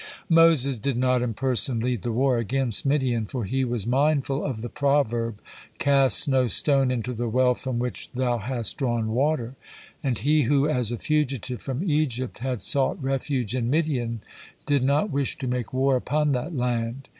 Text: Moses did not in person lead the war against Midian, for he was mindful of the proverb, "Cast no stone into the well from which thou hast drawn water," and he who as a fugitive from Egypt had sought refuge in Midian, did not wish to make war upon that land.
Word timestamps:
Moses 0.29 0.79
did 0.79 0.97
not 0.97 1.21
in 1.21 1.35
person 1.35 1.79
lead 1.79 2.01
the 2.01 2.11
war 2.11 2.39
against 2.39 2.87
Midian, 2.87 3.27
for 3.27 3.45
he 3.45 3.63
was 3.63 3.85
mindful 3.85 4.43
of 4.43 4.63
the 4.63 4.67
proverb, 4.67 5.39
"Cast 5.77 6.27
no 6.27 6.47
stone 6.47 6.89
into 6.89 7.13
the 7.13 7.29
well 7.29 7.53
from 7.53 7.77
which 7.77 8.09
thou 8.11 8.39
hast 8.39 8.77
drawn 8.77 9.09
water," 9.11 9.55
and 10.01 10.17
he 10.17 10.41
who 10.41 10.67
as 10.67 10.91
a 10.91 10.97
fugitive 10.97 11.61
from 11.61 11.83
Egypt 11.87 12.39
had 12.39 12.63
sought 12.63 12.97
refuge 12.99 13.55
in 13.55 13.69
Midian, 13.69 14.21
did 14.65 14.81
not 14.81 15.11
wish 15.11 15.37
to 15.37 15.47
make 15.47 15.71
war 15.71 15.95
upon 15.97 16.31
that 16.31 16.55
land. 16.57 17.07